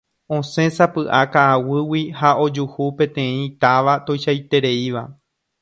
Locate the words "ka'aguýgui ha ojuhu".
1.35-2.89